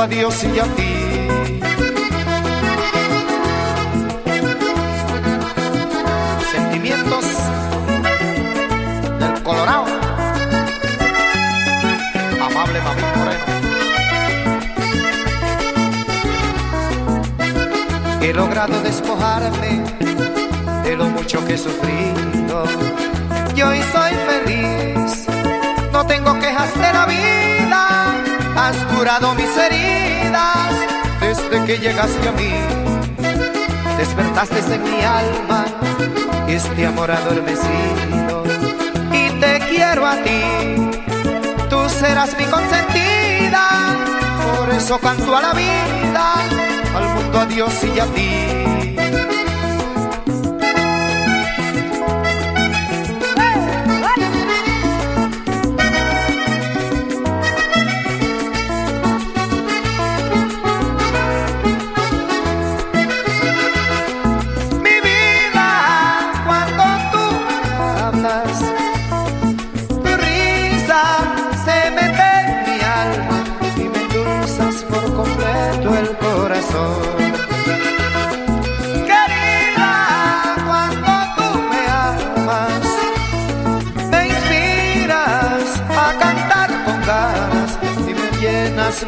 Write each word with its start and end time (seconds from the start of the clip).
a 0.00 0.06
Dios 0.06 0.44
y 0.44 0.58
a 0.58 0.64
ti. 0.64 0.92
Sentimientos 6.50 7.24
del 9.18 9.42
Colorado, 9.42 9.84
amable 12.40 12.80
mami 12.80 13.02
Moreno. 13.16 13.44
He 18.22 18.32
logrado 18.32 18.80
despojarme 18.80 19.82
de 20.84 20.96
lo 20.96 21.06
mucho 21.10 21.44
que 21.46 21.54
he 21.54 21.58
sufrido. 21.58 22.64
Y 23.54 23.62
hoy 23.62 23.80
soy 23.92 24.12
feliz, 24.30 25.26
no 25.92 26.06
tengo 26.06 26.38
quejas 26.38 26.72
de 26.74 26.92
la 26.92 27.06
vida. 27.06 27.49
Has 28.56 28.76
curado 28.94 29.34
mis 29.34 29.56
heridas 29.56 30.72
desde 31.20 31.64
que 31.64 31.78
llegaste 31.78 32.28
a 32.28 32.32
mí. 32.32 32.52
Despertaste 33.98 34.74
en 34.74 34.82
mi 34.82 35.02
alma 35.02 35.64
este 36.48 36.86
amor 36.86 37.10
adormecido. 37.10 38.44
Y 39.12 39.40
te 39.40 39.60
quiero 39.68 40.06
a 40.06 40.16
ti, 40.16 40.42
tú 41.68 41.88
serás 41.88 42.36
mi 42.38 42.44
consentida. 42.44 43.96
Por 44.56 44.70
eso 44.70 44.98
canto 44.98 45.36
a 45.36 45.42
la 45.42 45.52
vida, 45.52 46.34
al 46.96 47.08
mundo 47.14 47.40
a 47.40 47.46
Dios 47.46 47.72
y 47.84 48.00
a 48.00 48.06
ti. 48.06 48.69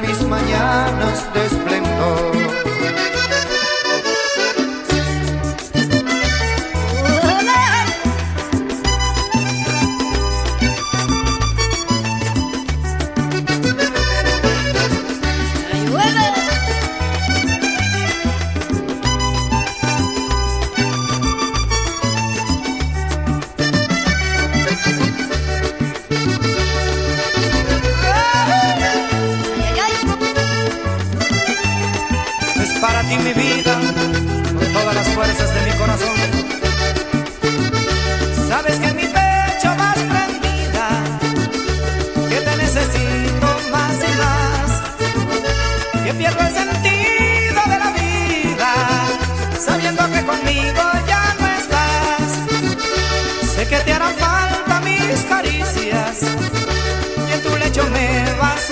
Mis 0.02 0.22
mañanas 0.26 1.32
de 1.32 1.72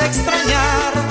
extrañar. 0.06 1.09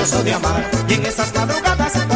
delicioso 0.00 0.24
de 0.24 0.32
amar. 0.32 0.70
Y 0.88 0.94
en 0.94 1.06
esas 1.06 1.34
madrugadas 1.34 2.09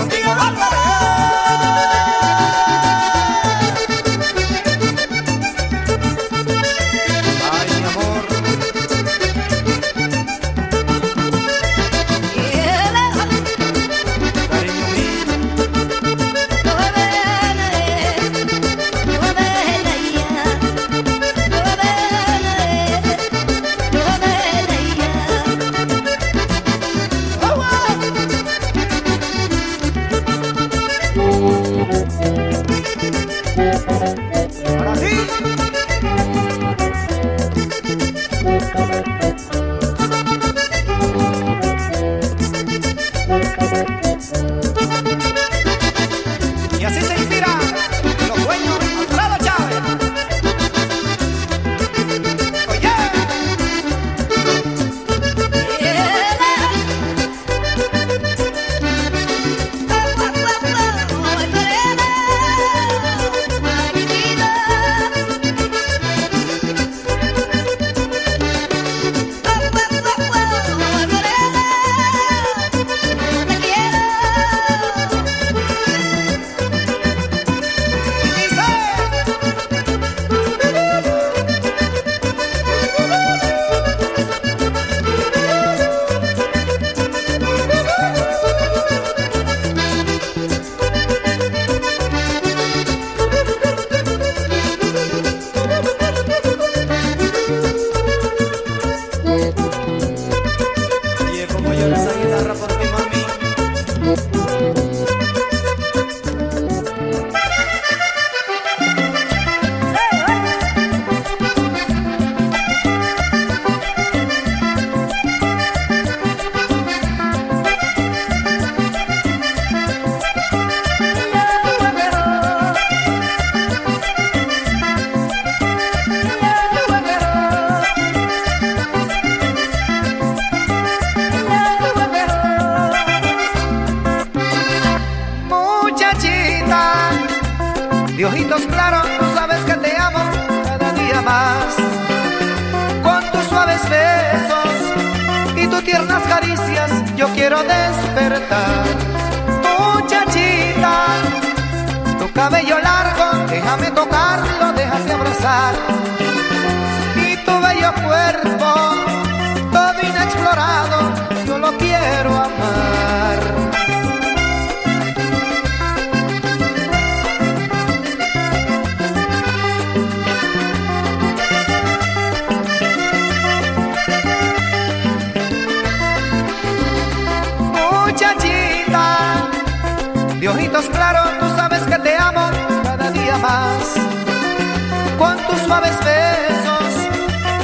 Con 185.19 185.37
tus 185.47 185.61
suaves 185.61 185.97
besos 186.05 186.93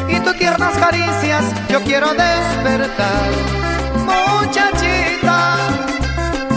y 0.09 0.21
tus 0.21 0.37
tiernas 0.37 0.77
caricias, 0.79 1.45
yo 1.69 1.83
quiero 1.83 2.13
despertar. 2.15 3.31
Muchachita, 4.07 5.57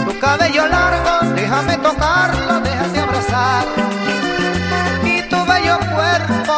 tu 0.06 0.18
cabello 0.18 0.66
largo, 0.68 1.34
déjame 1.34 1.76
tocarlo, 1.78 2.60
déjame 2.60 2.98
abrazar. 3.00 3.64
Y 5.04 5.22
tu 5.22 5.44
bello 5.44 5.78
cuerpo, 5.94 6.53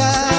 casa. 0.00 0.29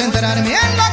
Concentrarme 0.00 0.54
en 0.54 0.76
lo 0.78 0.89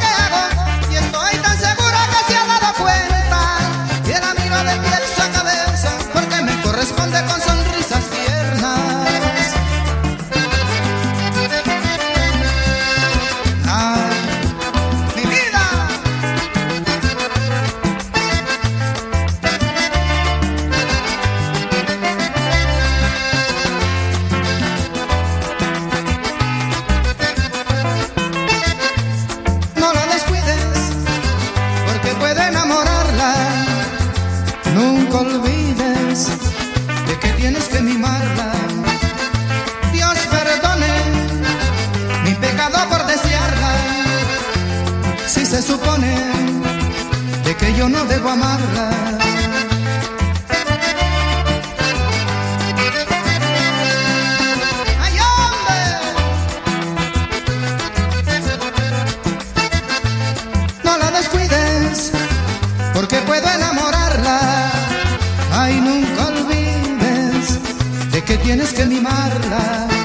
tienes 68.47 68.71
que 68.71 68.85
mimarla. 68.85 69.96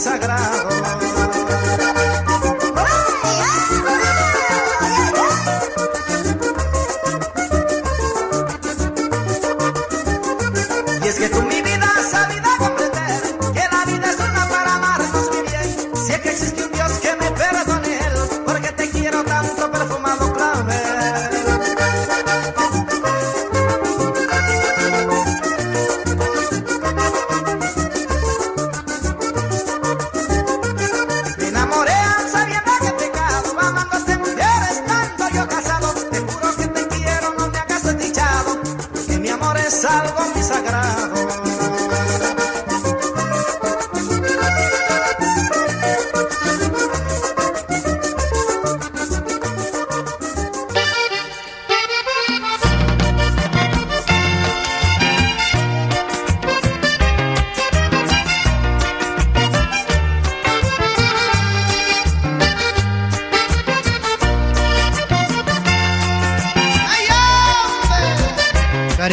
Sagrado. 0.00 1.09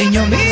niño 0.10 0.26
mío. 0.28 0.47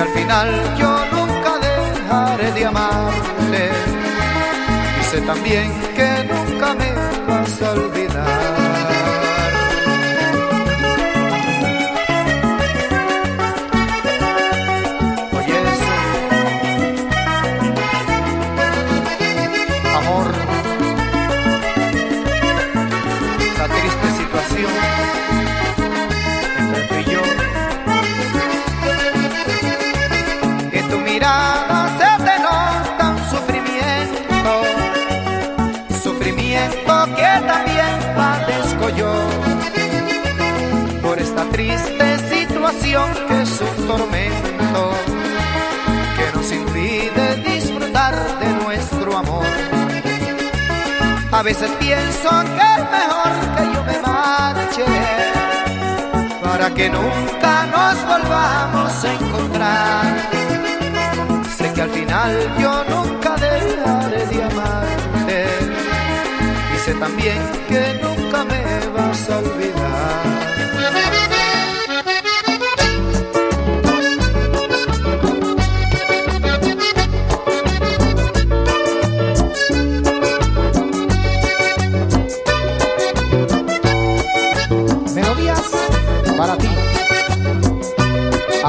que 0.00 0.08
al 0.08 0.14
final 0.14 0.76
yo 0.78 1.04
nunca 1.12 1.58
dejaré 1.58 2.52
de 2.52 2.66
amarte. 2.66 3.70
Y 5.00 5.04
sé 5.04 5.20
también 5.22 5.72
que 5.94 6.24
nunca 6.24 6.74
me 6.74 6.92
vas 7.26 7.62
a 7.62 7.72
olvidar. 7.72 8.59
veces 51.52 51.70
pienso 51.80 52.30
que 52.56 52.64
es 52.76 52.84
mejor 52.98 53.30
que 53.56 53.64
yo 53.74 53.82
me 53.82 53.98
marche 54.06 54.84
para 56.44 56.70
que 56.72 56.88
nunca 56.88 57.66
nos 57.74 57.96
volvamos 58.06 59.04
a 59.04 59.12
encontrar. 59.14 60.06
Sé 61.56 61.72
que 61.72 61.82
al 61.82 61.90
final 61.90 62.32
yo 62.62 62.72
nunca 62.92 63.34
dejaré 63.34 64.26
de 64.26 64.44
amarte 64.44 65.44
y 66.72 66.78
sé 66.84 66.94
también 66.94 67.40
que 67.68 67.82
nunca 68.00 68.44
me 68.44 68.62
vas 68.96 69.30
a 69.30 69.49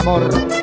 amor. 0.02 0.61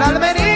el 0.00 0.02
almería. 0.02 0.49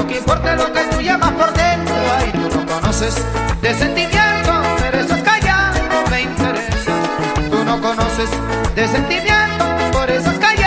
Lo 0.00 0.06
que 0.06 0.16
importa 0.16 0.54
es 0.54 0.58
lo 0.58 0.72
que 0.72 0.80
tú 0.84 1.00
llevas 1.00 1.32
por 1.32 1.52
dentro. 1.52 1.94
Ay, 2.16 2.32
tú 2.32 2.56
no 2.56 2.66
conoces 2.66 3.14
de 3.60 3.74
sentimiento, 3.74 4.52
pero 4.80 4.98
eso 4.98 5.14
es 5.14 5.22
callado, 5.22 5.80
me 6.10 6.22
interesa. 6.22 6.92
Tú 7.50 7.64
no 7.64 7.80
conoces 7.82 8.30
de 8.74 8.88
sentimiento, 8.88 9.64
por 9.92 10.10
eso 10.10 10.30
es 10.30 10.38
callado, 10.38 10.59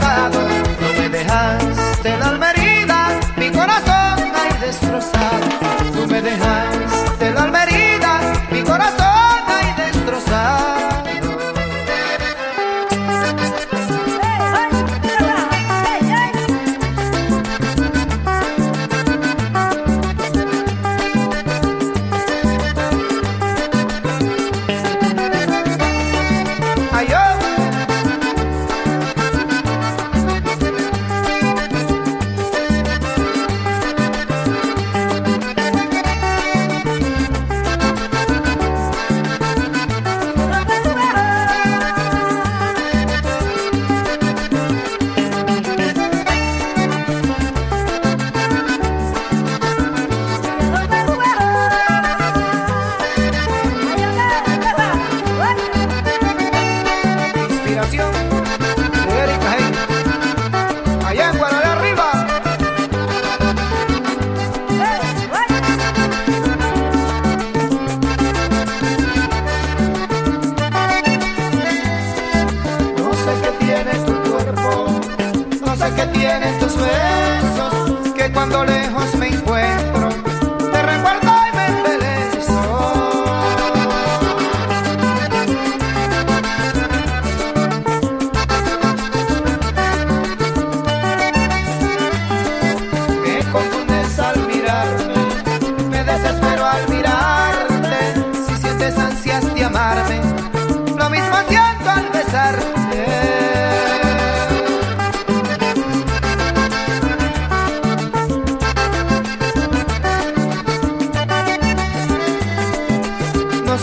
Tú 0.00 1.00
me 1.00 1.08
dejaste 1.08 2.16
la 2.18 2.53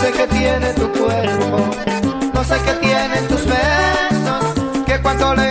sé 0.02 0.12
qué 0.14 0.28
tiene 0.28 0.74
tu 0.74 0.92
cuerpo, 0.94 1.70
no 2.34 2.44
sé 2.44 2.56
qué 2.66 2.74
tienen 2.82 3.28
tus 3.28 3.46
besos, 3.46 4.84
que 4.88 5.00
cuando 5.00 5.36
lejos 5.36 5.51